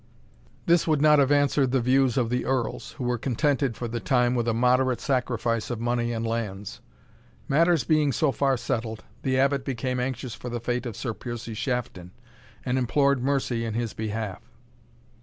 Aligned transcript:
This 0.65 0.87
would 0.87 0.99
not 0.99 1.19
have 1.19 1.31
answered 1.31 1.69
the 1.69 1.79
views 1.79 2.17
of 2.17 2.31
the 2.31 2.43
Earls, 2.43 2.93
who 2.93 3.03
were 3.03 3.19
contented, 3.19 3.77
for 3.77 3.87
the 3.87 3.99
time, 3.99 4.33
with 4.33 4.47
a 4.47 4.51
moderate 4.55 4.99
sacrifice 4.99 5.69
of 5.69 5.79
money 5.79 6.11
and 6.11 6.25
lands. 6.25 6.81
Matters 7.47 7.83
being 7.83 8.11
so 8.11 8.31
far 8.31 8.57
settled, 8.57 9.03
the 9.21 9.37
Abbot 9.37 9.63
became 9.63 9.99
anxious 9.99 10.33
for 10.33 10.49
the 10.49 10.59
fate 10.59 10.87
of 10.87 10.95
Sir 10.97 11.13
Piercie 11.13 11.53
Shafton, 11.55 12.13
and 12.65 12.79
implored 12.79 13.21
mercy 13.21 13.63
in 13.63 13.75
his 13.75 13.93
behalf. 13.93 14.41